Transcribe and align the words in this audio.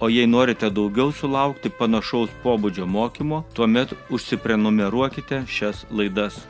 O 0.00 0.08
jei 0.08 0.26
norite 0.26 0.66
daugiau 0.74 1.12
sulaukti 1.14 1.70
panašaus 1.70 2.30
pobūdžio 2.42 2.86
mokymo, 2.90 3.44
tuomet 3.54 3.92
užsiprenumeruokite 4.10 5.44
šias 5.46 5.84
laidas. 5.90 6.40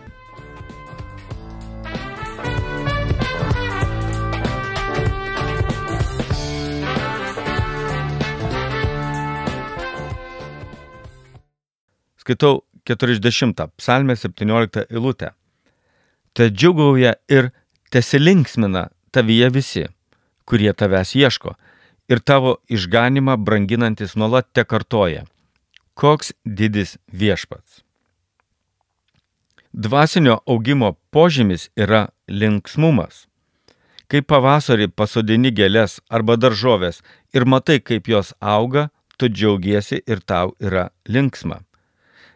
Skaitau 12.25 12.63
40 12.89 13.61
psalmė 13.77 14.17
17 14.17 14.87
eilutę. 14.89 15.35
Te 16.33 16.49
džiugauja 16.49 17.13
ir 17.29 17.53
tesilinksmina 17.93 18.89
tavyje 19.13 19.53
visi, 19.53 19.85
kurie 20.49 20.73
tavęs 20.73 21.13
ieško 21.21 21.53
ir 22.09 22.21
tavo 22.21 22.57
išganimą 22.69 23.37
branginantis 23.37 24.17
nuolat 24.17 24.51
te 24.53 24.65
kartoja. 24.65 25.25
Koks 25.95 26.33
didis 26.45 26.97
viešpats. 27.13 27.83
Dvasinio 29.73 30.39
augimo 30.47 30.93
požymis 31.11 31.69
yra 31.77 32.09
linksmumas. 32.29 33.27
Kai 34.07 34.21
pavasarį 34.23 34.91
pasodini 34.95 35.51
gėlės 35.51 35.97
arba 36.09 36.37
daržovės 36.37 37.01
ir 37.35 37.47
matai, 37.49 37.81
kaip 37.81 38.09
jos 38.09 38.35
auga, 38.41 38.91
tu 39.19 39.29
džiaugiesi 39.29 40.03
ir 40.07 40.21
tau 40.21 40.55
yra 40.61 40.91
linksma. 41.09 41.63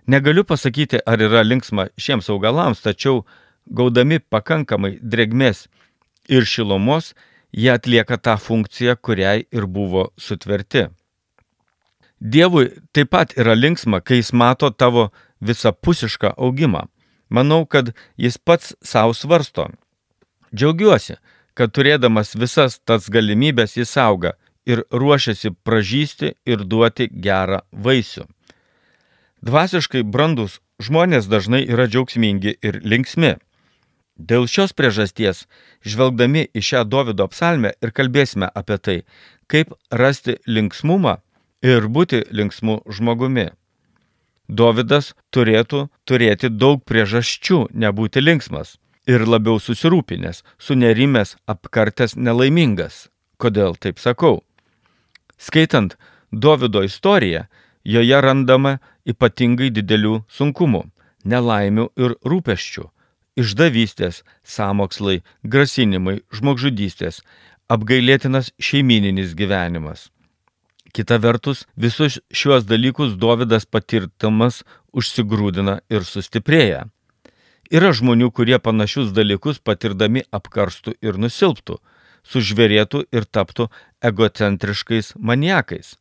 Negaliu 0.08 0.44
pasakyti, 0.44 0.98
ar 1.06 1.20
yra 1.20 1.44
linksma 1.44 1.90
šiems 2.00 2.30
augalams, 2.32 2.80
tačiau 2.80 3.26
gaudami 3.68 4.18
pakankamai 4.18 4.96
drėgmės 5.02 5.66
ir 6.32 6.48
šilumos, 6.48 7.12
jie 7.52 7.72
atlieka 7.72 8.18
tą 8.18 8.36
funkciją, 8.36 8.96
kuriai 8.96 9.46
ir 9.52 9.66
buvo 9.66 10.08
sutverti. 10.16 10.88
Dievui 12.20 12.70
taip 12.92 13.10
pat 13.14 13.34
yra 13.38 13.54
linksma, 13.54 14.00
kai 14.00 14.18
jis 14.18 14.32
mato 14.32 14.70
tavo 14.70 15.10
visapusišką 15.40 16.34
augimą. 16.36 16.88
Manau, 17.30 17.66
kad 17.66 17.92
jis 18.16 18.38
pats 18.38 18.74
savo 18.82 19.14
svarsto. 19.14 19.68
Džiaugiuosi, 20.54 21.18
kad 21.54 21.74
turėdamas 21.76 22.34
visas 22.38 22.78
tas 22.80 23.08
galimybės 23.12 23.76
jis 23.76 23.96
auga 24.00 24.34
ir 24.66 24.82
ruošiasi 24.92 25.52
pražysti 25.64 26.34
ir 26.46 26.64
duoti 26.64 27.08
gerą 27.12 27.60
vaisių. 27.72 28.26
Dvasiškai 29.44 30.02
brandus 30.02 30.58
žmonės 30.82 31.28
dažnai 31.30 31.62
yra 31.66 31.86
džiaugsmingi 31.86 32.56
ir 32.62 32.80
linksmi. 32.82 33.36
Dėl 34.18 34.48
šios 34.50 34.74
priežasties, 34.74 35.44
žvelgdami 35.86 36.48
į 36.50 36.62
šią 36.68 36.82
Davido 36.90 37.28
psalmę 37.30 37.70
ir 37.78 37.92
kalbėsime 37.94 38.50
apie 38.50 38.78
tai, 38.82 38.96
kaip 39.46 39.70
rasti 39.94 40.34
linksmumą 40.46 41.20
ir 41.62 41.86
būti 41.86 42.24
linksmu 42.34 42.80
žmogumi. 42.90 43.46
Davidas 44.48 45.14
turėtų 45.30 45.86
turėti 46.08 46.50
daug 46.50 46.82
priežasčių 46.82 47.68
nebūti 47.70 48.24
linksmas 48.24 48.74
ir 49.06 49.22
labiau 49.22 49.60
susirūpinęs, 49.62 50.42
sunerimęs, 50.58 51.36
apkartęs, 51.46 52.16
nelaimingas. 52.16 53.06
Kodėl 53.38 53.78
taip 53.78 54.02
sakau? 54.02 54.42
Skaitant 55.38 55.94
Davido 56.32 56.82
istoriją, 56.82 57.46
joje 57.84 58.20
randama 58.20 58.78
ypatingai 59.06 59.70
didelių 59.70 60.24
sunkumų, 60.26 60.82
nelaimių 61.24 61.90
ir 61.96 62.18
rūpeščių 62.26 62.88
išdavystės, 63.38 64.22
samokslai, 64.42 65.22
grasinimai, 65.42 66.20
žmogžudystės, 66.34 67.22
apgailėtinas 67.70 68.52
šeimininis 68.58 69.34
gyvenimas. 69.38 70.08
Kita 70.96 71.18
vertus, 71.20 71.66
visus 71.76 72.18
šiuos 72.32 72.64
dalykus 72.64 73.14
Dovydas 73.20 73.68
patirtamas 73.68 74.62
užsigrūdina 74.96 75.80
ir 75.92 76.06
sustiprėja. 76.08 76.86
Yra 77.68 77.92
žmonių, 77.92 78.30
kurie 78.32 78.56
panašius 78.58 79.12
dalykus 79.12 79.60
patirdami 79.60 80.24
apkarstų 80.32 80.96
ir 81.04 81.20
nusilptų, 81.20 81.76
sužvėrėtų 82.24 83.04
ir 83.12 83.28
taptų 83.28 83.68
egocentriškais 84.00 85.12
maniakais. 85.20 85.96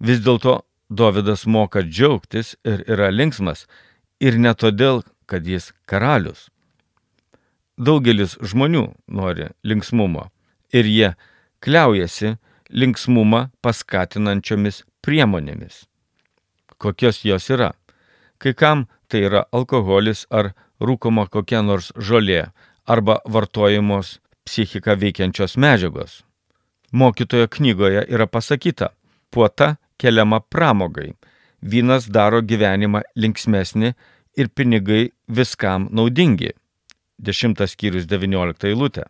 Vis 0.00 0.20
dėlto 0.20 0.62
Dovydas 0.90 1.46
moka 1.46 1.80
džiaugtis 1.80 2.56
ir 2.66 2.82
yra 2.90 3.08
linksmas, 3.10 3.64
ir 4.20 4.36
ne 4.38 4.52
todėl, 4.54 5.00
kad 5.26 5.46
jis 5.46 5.72
karalius. 5.88 6.50
Daugelis 7.74 8.36
žmonių 8.38 8.84
nori 9.10 9.48
linksmumo 9.66 10.28
ir 10.70 10.86
jie 10.86 11.08
kliaujasi 11.64 12.36
linksmumą 12.70 13.48
paskatinančiomis 13.62 14.84
priemonėmis. 15.02 15.82
Kokios 16.78 17.24
jos 17.26 17.50
yra? 17.50 17.72
Kai 18.38 18.54
kam 18.54 18.86
tai 19.08 19.24
yra 19.26 19.42
alkoholis 19.50 20.26
ar 20.30 20.52
rūkoma 20.80 21.26
kokia 21.26 21.62
nors 21.66 21.90
žolė 21.98 22.46
arba 22.86 23.18
vartojamos 23.26 24.20
psichiką 24.46 24.94
veikiančios 25.00 25.56
medžiagos. 25.58 26.22
Mokytojo 26.92 27.48
knygoje 27.50 28.06
yra 28.06 28.26
pasakyta, 28.30 28.92
puota 29.30 29.76
keliama 29.98 30.40
pramogai, 30.40 31.14
vynas 31.62 32.06
daro 32.06 32.38
gyvenimą 32.42 33.02
linksmesnį 33.18 33.94
ir 34.38 34.50
pinigai 34.54 35.08
viskam 35.26 35.88
naudingi 35.90 36.52
10 37.24 37.66
skyrius 37.72 38.08
19 38.10 38.68
eilutė. 38.70 39.04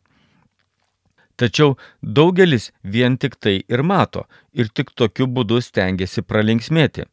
Tačiau 1.36 1.74
daugelis 2.00 2.70
vien 2.82 3.16
tik 3.18 3.34
tai 3.42 3.56
ir 3.68 3.82
mato 3.82 4.26
ir 4.52 4.70
tik 4.70 4.92
tokiu 4.94 5.26
būdu 5.26 5.60
stengiasi 5.60 6.22
pralinksmėti. 6.22 7.08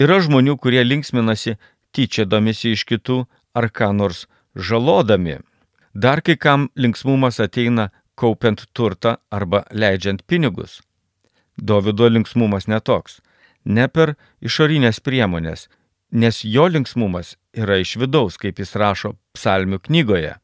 Yra 0.00 0.20
žmonių, 0.24 0.56
kurie 0.60 0.82
linksminasi 0.84 1.56
tyčiadomisi 1.96 2.74
iš 2.76 2.84
kitų 2.88 3.24
ar 3.56 3.70
ką 3.72 3.92
nors 3.96 4.26
žalodami. 4.54 5.40
Dar 5.94 6.20
kai 6.20 6.36
kam 6.36 6.68
linksmumas 6.76 7.40
ateina 7.40 7.90
kaupiant 8.14 8.66
turtą 8.76 9.16
arba 9.30 9.64
leidžiant 9.72 10.22
pinigus. 10.28 10.80
Dovido 11.56 12.08
linksmumas 12.08 12.68
netoks. 12.68 13.20
Ne 13.64 13.88
per 13.88 14.14
išorinės 14.40 15.00
priemonės, 15.04 15.68
nes 16.10 16.44
jo 16.44 16.66
linksmumas 16.66 17.36
yra 17.52 17.78
iš 17.78 17.96
vidaus, 17.96 18.38
kaip 18.38 18.58
jis 18.58 18.74
rašo 18.76 19.14
psalmių 19.34 19.80
knygoje. 19.86 20.34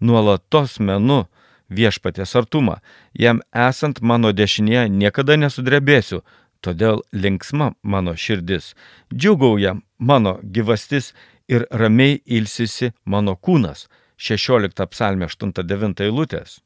Nuolatos 0.00 0.78
menu 0.80 1.24
viešpatės 1.68 2.34
artumą, 2.36 2.78
jam 3.14 3.42
esant 3.54 4.00
mano 4.00 4.32
dešinėje 4.32 4.88
niekada 4.92 5.36
nesudrebėsiu, 5.36 6.22
todėl 6.60 7.02
linksma 7.12 7.74
mano 7.82 8.16
širdis, 8.16 8.74
džiugauja 9.14 9.76
mano 9.98 10.38
gyvastis 10.42 11.12
ir 11.48 11.66
ramiai 11.70 12.20
ilsisi 12.26 12.92
mano 13.04 13.36
kūnas. 13.36 13.88
16 14.20 14.84
psalmė 14.92 15.30
8-9 15.32 16.02
eilutės. 16.04 16.58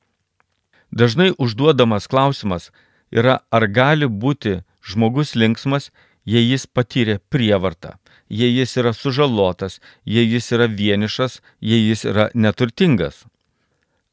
Dažnai 0.91 1.31
užduodamas 1.38 2.08
klausimas 2.11 2.73
yra, 3.14 3.44
ar 3.50 3.67
gali 3.70 4.08
būti 4.11 4.64
žmogus 4.82 5.37
linksmas, 5.38 5.93
jei 6.26 6.43
jis 6.50 6.67
patyrė 6.67 7.20
prievartą 7.31 7.94
jei 8.29 8.56
jis 8.56 8.76
yra 8.81 8.93
sužalotas, 8.93 9.81
jei 10.05 10.26
jis 10.32 10.53
yra 10.53 10.67
vienišas, 10.67 11.41
jei 11.61 11.88
jis 11.88 12.05
yra 12.05 12.29
neturtingas. 12.35 13.25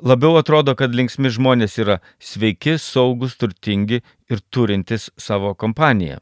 Labiau 0.02 0.40
atrodo, 0.40 0.74
kad 0.75 0.96
linksmi 0.98 1.30
žmonės 1.30 1.78
yra 1.78 2.00
sveiki, 2.18 2.80
saugus, 2.81 3.36
turtingi 3.38 4.02
ir 4.30 4.42
turintys 4.50 5.12
savo 5.18 5.54
kompaniją. 5.54 6.18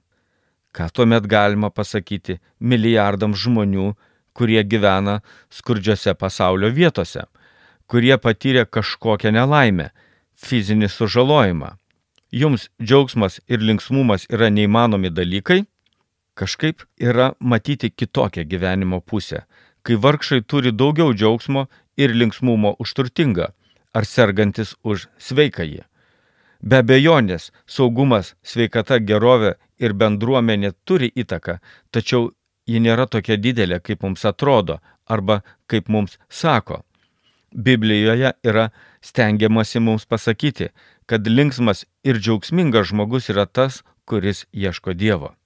Ką 0.75 0.89
tuomet 0.93 1.25
galima 1.25 1.69
pasakyti 1.71 2.37
milijardams 2.59 3.39
žmonių, 3.39 3.93
kurie 4.35 4.61
gyvena 4.63 5.21
skurdžiose 5.49 6.13
pasaulio 6.19 6.69
vietose, 6.75 7.23
kurie 7.87 8.17
patyrė 8.21 8.65
kažkokią 8.67 9.31
nelaimę, 9.33 9.89
fizinį 10.35 10.91
sužalojimą. 10.91 11.73
Jums 12.31 12.67
džiaugsmas 12.83 13.39
ir 13.47 13.63
linksmumas 13.63 14.27
yra 14.29 14.51
neįmanomi 14.53 15.09
dalykai? 15.09 15.63
Kažkaip 16.39 16.85
yra 17.03 17.33
matyti 17.39 17.89
kitokią 17.91 18.45
gyvenimo 18.47 19.01
pusę, 19.01 19.41
kai 19.83 19.95
vargšai 20.03 20.41
turi 20.47 20.71
daugiau 20.71 21.11
džiaugsmo 21.13 21.65
ir 21.99 22.13
linksmumo 22.15 22.75
už 22.79 22.93
turtingą, 22.95 23.47
ar 23.97 24.05
sergantis 24.07 24.75
už 24.83 25.09
sveikąjį. 25.19 25.81
Be 26.63 26.79
abejonės, 26.83 27.49
saugumas, 27.67 28.35
sveikata, 28.43 28.99
gerovė 29.09 29.57
ir 29.83 29.95
bendruomenė 29.99 30.71
turi 30.87 31.09
įtaką, 31.23 31.57
tačiau 31.91 32.31
ji 32.67 32.79
nėra 32.85 33.07
tokia 33.07 33.35
didelė, 33.35 33.81
kaip 33.83 34.03
mums 34.07 34.23
atrodo 34.31 34.79
arba 35.07 35.41
kaip 35.67 35.91
mums 35.91 36.15
sako. 36.29 36.85
Biblijoje 37.51 38.31
yra 38.47 38.69
stengiamasi 39.03 39.83
mums 39.83 40.05
pasakyti, 40.05 40.69
kad 41.05 41.27
linksmas 41.27 41.83
ir 42.03 42.21
džiaugsmingas 42.21 42.93
žmogus 42.93 43.27
yra 43.33 43.43
tas, 43.45 43.83
kuris 44.05 44.45
ieško 44.53 44.93
Dievo. 44.93 45.38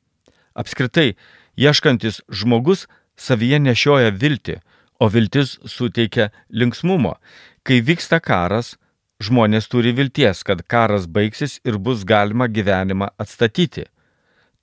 Apskritai, 0.54 1.14
ieškantis 1.58 2.22
žmogus 2.30 2.88
savyje 3.18 3.60
nešioja 3.60 4.14
viltį, 4.14 4.60
o 5.00 5.10
viltis 5.10 5.58
suteikia 5.66 6.30
linksmumo. 6.50 7.18
Kai 7.64 7.82
vyksta 7.82 8.20
karas, 8.24 8.76
žmonės 9.24 9.70
turi 9.72 9.94
vilties, 9.96 10.44
kad 10.44 10.64
karas 10.68 11.08
baigsis 11.08 11.60
ir 11.68 11.80
bus 11.80 12.04
galima 12.08 12.48
gyvenimą 12.48 13.10
atstatyti. 13.18 13.88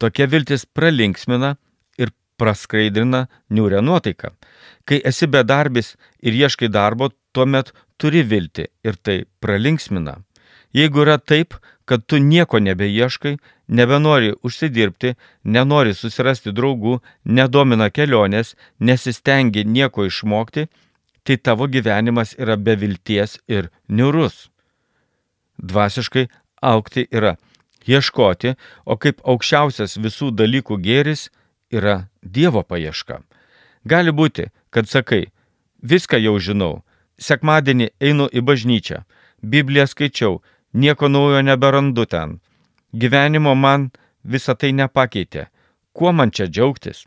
Tokia 0.01 0.27
viltis 0.33 0.65
pralinksmina 0.65 1.57
ir 2.01 2.13
praskaidrina 2.41 3.27
niūrę 3.53 3.83
nuotaiką. 3.85 4.33
Kai 4.89 5.01
esi 5.05 5.29
bedarbis 5.29 5.95
ir 6.23 6.37
ieškai 6.37 6.71
darbo, 6.73 7.11
tuomet 7.33 7.73
turi 8.01 8.23
vilti 8.25 8.67
ir 8.85 8.97
tai 8.97 9.25
pralinksmina. 9.41 10.17
Jeigu 10.73 11.03
yra 11.05 11.19
taip, 11.19 11.57
kad 11.85 12.07
tu 12.07 12.21
nieko 12.23 12.61
nebeieškai, 12.63 13.37
nebenori 13.71 14.35
užsidirbti, 14.43 15.15
nenori 15.45 15.95
susirasti 15.95 16.53
draugų, 16.55 16.99
nedomina 17.25 17.91
kelionės, 17.95 18.57
nesistengi 18.81 19.65
nieko 19.65 20.07
išmokti, 20.09 20.67
tai 21.25 21.37
tavo 21.37 21.69
gyvenimas 21.71 22.35
yra 22.39 22.57
be 22.57 22.75
vilties 22.77 23.39
ir 23.49 23.71
niurus. 23.89 24.49
Dvasiškai 25.61 26.27
aukti 26.63 27.07
yra 27.13 27.37
ieškoti, 27.87 28.55
o 28.85 28.97
kaip 28.97 29.23
aukščiausias 29.25 29.99
visų 30.01 30.31
dalykų 30.37 30.81
gėris 30.85 31.29
yra 31.73 32.09
Dievo 32.23 32.63
paieška. 32.63 33.21
Gali 33.85 34.13
būti, 34.13 34.51
kad 34.71 34.89
sakai, 34.89 35.31
viską 35.81 36.19
jau 36.21 36.37
žinau, 36.39 36.83
sekmadienį 37.17 37.91
einu 38.01 38.29
į 38.29 38.43
bažnyčią, 38.45 39.05
Bibliją 39.41 39.87
skaičiau, 39.89 40.41
nieko 40.73 41.09
naujo 41.09 41.41
neberandu 41.41 42.05
ten. 42.05 42.41
Gyvenimo 42.93 43.55
man 43.55 43.91
visą 44.25 44.57
tai 44.59 44.73
nepakeitė. 44.73 45.49
Kuo 45.93 46.13
man 46.13 46.31
čia 46.31 46.47
džiaugtis? 46.47 47.07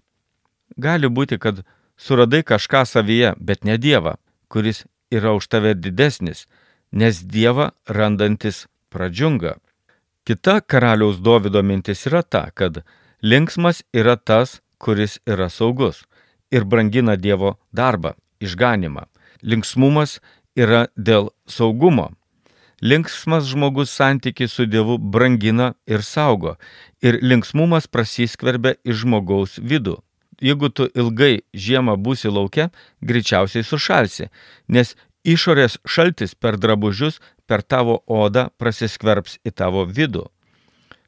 Gali 0.77 1.07
būti, 1.07 1.38
kad 1.39 1.63
suradai 1.97 2.44
kažką 2.44 2.85
savyje, 2.85 3.33
bet 3.38 3.63
ne 3.63 3.77
Dievą, 3.77 4.15
kuris 4.47 4.85
yra 5.12 5.35
už 5.38 5.47
tave 5.47 5.74
didesnis, 5.75 6.47
nes 6.91 7.21
Dievą 7.24 7.71
randantis 7.88 8.68
pradžiunga. 8.89 9.57
Kita 10.24 10.62
karaliaus 10.62 11.19
Dovido 11.19 11.63
mintis 11.63 12.06
yra 12.07 12.24
ta, 12.24 12.50
kad 12.53 12.83
linksmas 13.21 13.83
yra 13.94 14.15
tas, 14.15 14.62
kuris 14.80 15.19
yra 15.27 15.50
saugus 15.50 16.03
ir 16.53 16.63
brangina 16.63 17.15
Dievo 17.18 17.57
darbą, 17.74 18.13
išganimą. 18.39 19.07
Linksmumas 19.41 20.19
yra 20.56 20.88
dėl 20.95 21.31
saugumo. 21.50 22.12
Linksmas 22.83 23.45
žmogus 23.47 23.94
santykiai 23.95 24.50
su 24.51 24.65
Dievu 24.68 24.97
brangina 24.97 25.74
ir 25.88 26.01
saugo, 26.03 26.57
ir 27.00 27.15
linksmumas 27.24 27.88
prasiskverbia 27.88 28.75
į 28.83 28.97
žmogaus 29.00 29.56
vidų. 29.56 30.01
Jeigu 30.44 30.68
tu 30.68 30.89
ilgai 30.91 31.45
žiemą 31.56 31.95
būsi 31.95 32.27
laukia, 32.27 32.68
greičiausiai 33.00 33.63
sušalsi, 33.63 34.27
nes 34.68 34.97
išorės 35.24 35.77
šaltis 35.88 36.35
per 36.35 36.59
drabužius, 36.59 37.21
per 37.47 37.63
tavo 37.63 38.01
odą 38.07 38.50
prasiskverbs 38.59 39.39
į 39.47 39.56
tavo 39.56 39.88
vidų. 39.88 40.27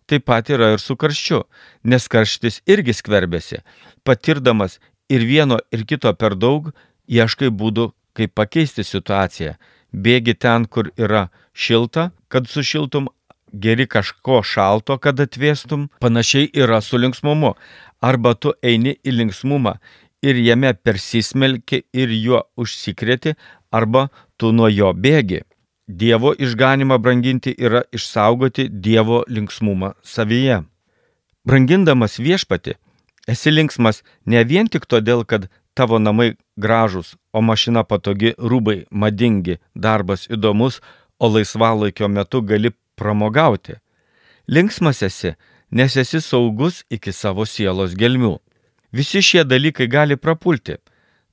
Taip 0.07 0.27
pat 0.30 0.50
yra 0.54 0.72
ir 0.75 0.80
su 0.80 0.95
karščiu, 0.95 1.44
nes 1.83 2.07
karštis 2.07 2.62
irgi 2.72 2.95
skverbėsi. 2.95 3.63
Patirdamas 4.07 4.80
ir 5.10 5.27
vieno 5.27 5.60
ir 5.75 5.83
kito 5.83 6.13
per 6.13 6.39
daug, 6.39 6.72
ieškai 7.10 7.50
būdų, 7.51 7.92
kaip 8.16 8.31
pakeisti 8.38 8.86
situaciją. 8.88 9.57
Bėgi 9.92 10.36
ten, 10.39 10.66
kur 10.72 10.92
yra 10.95 11.27
šilta, 11.56 12.10
kad 12.28 12.48
sušiltum, 12.48 13.07
geri 13.52 13.88
kažko 13.88 14.42
šalto, 14.44 14.98
kad 15.00 15.19
atvėstum. 15.19 15.88
Panašiai 16.04 16.52
yra 16.54 16.81
su 16.81 17.00
linksmumu. 17.00 17.56
Arba 18.04 18.36
tu 18.36 18.52
eini 18.62 18.98
į 19.02 19.16
linksmumą 19.16 19.78
ir 20.25 20.38
jame 20.42 20.74
persismelki 20.74 21.84
ir 21.94 22.12
juo 22.12 22.44
užsikrėti, 22.60 23.36
arba 23.72 24.07
tu 24.38 24.52
nuo 24.52 24.69
jo 24.69 24.92
bėgi. 24.94 25.44
Dievo 25.88 26.34
išganimą 26.34 26.98
branginti 26.98 27.54
yra 27.58 27.84
išsaugoti 27.94 28.68
Dievo 28.69 29.24
linksmumą 29.30 29.94
savyje. 30.04 30.63
Brangindamas 31.46 32.18
viešpati, 32.18 32.74
esi 33.30 33.54
linksmas 33.54 34.01
ne 34.25 34.42
vien 34.44 34.68
tik 34.68 34.88
todėl, 34.90 35.22
kad 35.30 35.46
tavo 35.78 36.00
namai 36.00 36.34
gražus, 36.58 37.13
o 37.34 37.42
mašina 37.42 37.84
patogi, 37.84 38.34
rūbai 38.40 38.86
madingi, 38.90 39.60
darbas 39.75 40.25
įdomus, 40.31 40.80
o 41.20 41.30
laisvalaikio 41.30 42.08
metu 42.08 42.42
gali 42.42 42.72
pramogauti. 42.96 43.76
Linksmas 44.48 45.02
esi, 45.04 45.34
nes 45.72 45.98
esi 45.98 46.22
saugus 46.22 46.84
iki 46.90 47.14
savo 47.14 47.46
sielos 47.46 47.96
gelmių. 47.98 48.38
Visi 48.94 49.22
šie 49.22 49.44
dalykai 49.44 49.88
gali 49.88 50.16
prapulti. 50.16 50.78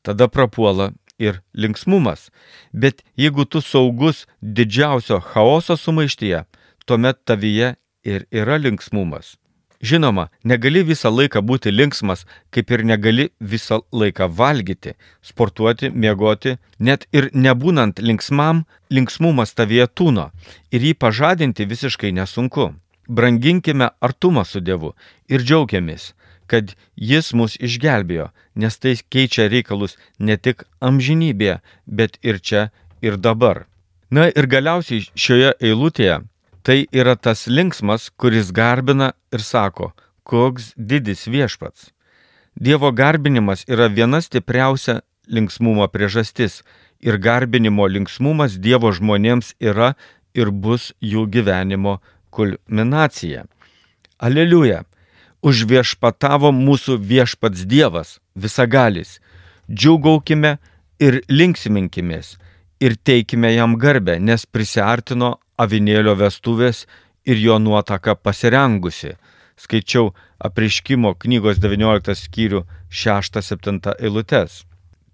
Tada 0.02 0.26
prapuola 0.28 0.90
ir 1.18 1.42
linksmumas. 1.54 2.30
Bet 2.72 3.02
jeigu 3.16 3.44
tu 3.44 3.60
saugus 3.60 4.26
didžiausio 4.42 5.20
chaoso 5.20 5.76
sumaištyje, 5.76 6.44
tuomet 6.86 7.22
tavyje 7.24 7.76
ir 8.04 8.26
yra 8.32 8.58
linksmumas. 8.58 9.36
Žinoma, 9.82 10.28
negali 10.44 10.84
visą 10.86 11.10
laiką 11.10 11.40
būti 11.42 11.72
linksmas, 11.74 12.22
kaip 12.54 12.70
ir 12.70 12.84
negali 12.86 13.24
visą 13.40 13.80
laiką 13.90 14.28
valgyti, 14.30 14.94
sportuoti, 15.26 15.90
miegoti, 15.90 16.54
net 16.78 17.08
ir 17.10 17.30
nebūnant 17.34 17.98
linksmam, 17.98 18.62
linksmumas 18.94 19.56
tavyje 19.58 19.88
tūno 19.90 20.30
ir 20.70 20.86
jį 20.86 20.94
pažadinti 20.94 21.66
visiškai 21.66 22.14
nesunku. 22.14 22.70
Branginkime 23.08 23.90
artumą 24.00 24.46
su 24.46 24.62
Dievu 24.62 24.94
ir 25.26 25.42
džiaugiamės, 25.42 26.12
kad 26.46 26.76
Jis 26.94 27.32
mus 27.34 27.58
išgelbėjo, 27.58 28.30
nes 28.54 28.78
tai 28.78 28.94
keičia 29.10 29.48
reikalus 29.50 29.98
ne 30.18 30.36
tik 30.38 30.62
amžinybėje, 30.78 31.58
bet 31.86 32.20
ir 32.22 32.38
čia 32.38 32.68
ir 33.02 33.18
dabar. 33.18 33.66
Na 34.12 34.28
ir 34.30 34.46
galiausiai 34.46 35.08
šioje 35.16 35.56
eilutėje 35.58 36.20
Tai 36.62 36.86
yra 36.94 37.16
tas 37.16 37.46
linksmas, 37.46 38.10
kuris 38.16 38.52
garbina 38.54 39.12
ir 39.34 39.42
sako, 39.42 39.90
koks 40.22 40.72
didis 40.76 41.26
viešpats. 41.26 41.90
Dievo 42.54 42.92
garbinimas 42.92 43.64
yra 43.66 43.88
viena 43.90 44.20
stipriausia 44.22 45.00
linksmumo 45.26 45.88
priežastis 45.88 46.60
ir 47.00 47.18
garbinimo 47.18 47.88
linksmumas 47.90 48.60
Dievo 48.62 48.92
žmonėms 48.94 49.56
yra 49.58 49.94
ir 50.38 50.52
bus 50.54 50.92
jų 51.02 51.26
gyvenimo 51.34 51.98
kulminacija. 52.30 53.46
Aleliuja! 54.22 54.84
Užviešpatavo 55.42 56.52
mūsų 56.54 57.00
viešpats 57.02 57.64
Dievas, 57.66 58.20
visagalis. 58.38 59.16
Džiaugaukime 59.66 60.60
ir 61.02 61.18
linksiminkimės 61.26 62.36
ir 62.78 62.94
teikime 62.94 63.50
jam 63.50 63.74
garbę, 63.74 64.20
nes 64.22 64.46
prisartino 64.46 65.40
avinėlio 65.60 66.14
vestuvės 66.18 66.86
ir 67.24 67.38
jo 67.38 67.58
nuotaka 67.58 68.14
pasirengusi. 68.14 69.16
Skaičiau 69.56 70.12
apriškimo 70.42 71.14
knygos 71.22 71.60
19 71.62 72.16
skyrių 72.18 72.64
6-7 72.90 73.94
eilutes. 73.98 74.64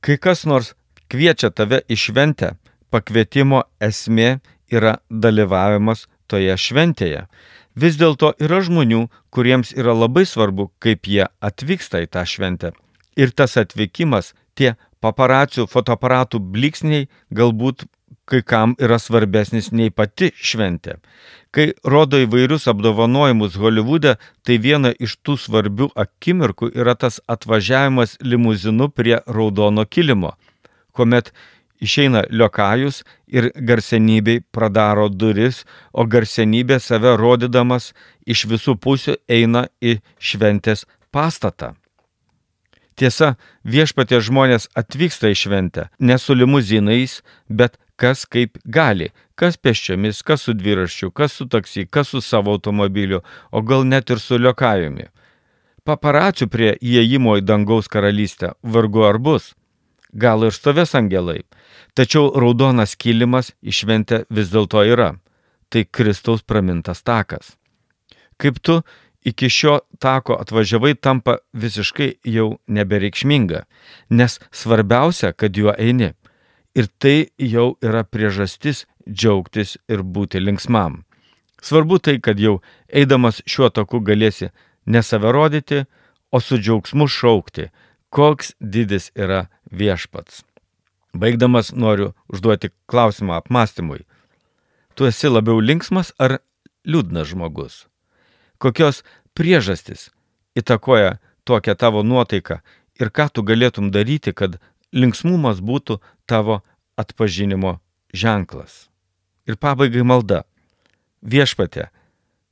Kai 0.00 0.16
kas 0.16 0.46
nors 0.46 0.74
kviečia 1.10 1.50
tave 1.50 1.82
į 1.90 1.98
šventę, 1.98 2.54
pakvietimo 2.90 3.64
esmė 3.80 4.38
yra 4.72 4.98
dalyvavimas 5.10 6.06
toje 6.28 6.54
šventėje. 6.56 7.26
Vis 7.78 7.96
dėlto 7.98 8.32
yra 8.42 8.60
žmonių, 8.64 9.06
kuriems 9.30 9.72
yra 9.76 9.94
labai 9.94 10.24
svarbu, 10.26 10.70
kaip 10.82 11.06
jie 11.06 11.26
atvyksta 11.40 12.02
į 12.04 12.10
tą 12.14 12.24
šventę. 12.26 12.72
Ir 13.18 13.30
tas 13.34 13.56
atvykimas, 13.60 14.32
tie 14.54 14.74
paparacijų 15.02 15.68
fotoaparatų 15.70 16.40
bliksniai 16.54 17.08
galbūt 17.34 17.86
kai 18.28 18.42
kam 18.44 18.74
yra 18.78 18.98
svarbesnis 19.00 19.70
nei 19.72 19.90
pati 19.90 20.30
šventė. 20.36 20.98
Kai 21.54 21.70
rodo 21.84 22.20
įvairius 22.20 22.68
apdovanojimus 22.68 23.56
Holivude, 23.56 24.16
tai 24.44 24.58
viena 24.60 24.92
iš 24.92 25.16
tų 25.24 25.38
svarbių 25.40 25.88
akimirkų 25.96 26.70
yra 26.76 26.94
tas 26.94 27.22
atvažiavimas 27.26 28.18
limuzinu 28.20 28.90
prie 28.92 29.16
raudono 29.26 29.86
kilimo, 29.88 30.34
kuomet 30.92 31.32
išeina 31.80 32.26
liokajus 32.30 33.02
ir 33.26 33.50
garsenybei 33.54 34.42
pradaro 34.52 35.08
duris, 35.08 35.64
o 35.92 36.04
garsenybė 36.04 36.80
save 36.82 37.16
rodydamas 37.16 37.92
iš 38.26 38.44
visų 38.50 38.76
pusių 38.76 39.16
eina 39.28 39.68
į 39.80 39.98
šventės 40.18 40.84
pastatą. 41.14 41.74
Tiesa, 42.98 43.36
viešpatė 43.62 44.18
žmonės 44.26 44.66
atvyksta 44.76 45.30
į 45.30 45.36
šventę 45.38 45.84
ne 46.02 46.16
su 46.18 46.34
limuzinais, 46.34 47.20
bet 47.48 47.78
kas 47.98 48.24
kaip 48.30 48.58
gali, 48.64 49.10
kas 49.34 49.58
peščiomis, 49.58 50.22
kas 50.22 50.46
su 50.46 50.54
dviraščiu, 50.54 51.10
kas 51.10 51.34
su 51.38 51.48
taksi, 51.50 51.86
kas 51.90 52.14
su 52.14 52.22
savo 52.22 52.54
automobiliu, 52.54 53.22
o 53.50 53.62
gal 53.62 53.86
net 53.86 54.10
ir 54.10 54.22
su 54.22 54.38
liokajumi. 54.38 55.08
Paparacių 55.88 56.48
prie 56.52 56.74
įėjimo 56.84 57.38
į 57.40 57.46
dangaus 57.48 57.88
karalystę 57.88 58.52
vargu 58.62 59.06
ar 59.08 59.18
bus. 59.18 59.54
Gal 60.12 60.44
ir 60.44 60.54
stovės 60.56 60.94
angelai. 60.98 61.42
Tačiau 61.96 62.30
raudonas 62.36 62.94
kilimas 62.96 63.52
išventę 63.62 64.24
vis 64.30 64.52
dėlto 64.52 64.84
yra. 64.84 65.14
Tai 65.68 65.84
Kristaus 65.84 66.44
pramintas 66.44 67.02
takas. 67.04 67.56
Kaip 68.38 68.60
tu 68.60 68.82
iki 69.24 69.48
šio 69.50 69.78
tako 69.98 70.36
atvažiavai 70.40 70.94
tampa 70.94 71.38
visiškai 71.52 72.12
jau 72.24 72.58
nebereikšminga, 72.66 73.64
nes 74.08 74.38
svarbiausia, 74.52 75.32
kad 75.32 75.56
juo 75.56 75.74
eini. 75.78 76.12
Ir 76.78 76.86
tai 77.02 77.30
jau 77.42 77.74
yra 77.82 78.04
priežastis 78.04 78.84
džiaugtis 79.08 79.76
ir 79.90 80.04
būti 80.04 80.40
linksmam. 80.42 81.02
Svarbu 81.62 81.98
tai, 81.98 82.18
kad 82.22 82.38
jau 82.38 82.60
eidamas 82.88 83.42
šiuo 83.50 83.70
taku 83.74 83.98
galėsi 84.04 84.52
ne 84.86 85.02
save 85.02 85.32
rodyti, 85.34 85.84
o 86.30 86.38
su 86.44 86.60
džiaugsmu 86.60 87.08
šaukti, 87.10 87.70
koks 88.14 88.54
didis 88.60 89.10
yra 89.16 89.48
viešpats. 89.72 90.44
Baigdamas 91.18 91.72
noriu 91.74 92.12
užduoti 92.30 92.70
klausimą 92.86 93.40
apmastymui. 93.40 94.04
Tu 94.94 95.08
esi 95.10 95.32
labiau 95.32 95.58
linksmas 95.58 96.12
ar 96.18 96.38
liūdnas 96.86 97.32
žmogus? 97.32 97.88
kokios 98.58 99.04
priežastys 99.34 100.10
įtakoja 100.58 101.18
tokią 101.46 101.74
tavo 101.78 102.02
nuotaiką 102.02 102.58
ir 102.98 103.10
ką 103.14 103.28
tu 103.32 103.44
galėtum 103.46 103.92
daryti, 103.94 104.34
kad 104.34 104.58
linksmumas 104.92 105.60
būtų 105.60 105.98
tavo 106.26 106.62
atpažinimo 106.98 107.78
ženklas. 108.12 108.88
Ir 109.48 109.56
pabaigai 109.56 110.04
malda. 110.04 110.44
Viešpatė, 111.22 111.88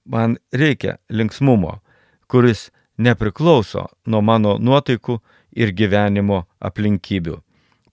man 0.05 0.39
reikia 0.53 0.97
linksmumo, 1.09 1.81
kuris 2.27 2.71
nepriklauso 2.99 3.87
nuo 4.07 4.23
mano 4.23 4.57
nuotaikų 4.59 5.21
ir 5.57 5.73
gyvenimo 5.73 6.45
aplinkybių. 6.61 7.41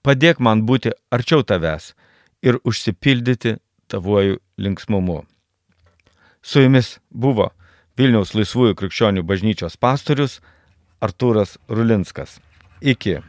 Padėk 0.04 0.40
man 0.40 0.64
būti 0.68 0.92
arčiau 1.14 1.44
tavęs 1.48 1.94
ir 2.44 2.60
užsipildyti 2.64 3.58
tavuoju 3.88 4.40
linksmumu. 4.58 5.24
Su 6.42 6.64
jumis 6.64 6.98
buvo 7.10 7.52
Vilniaus 7.98 8.34
laisvųjų 8.34 8.76
krikščionių 8.80 9.22
bažnyčios 9.24 9.78
pastorius 9.78 10.40
Artūras 11.04 11.60
Rulinskas. 11.70 12.40
Iki. 12.82 13.22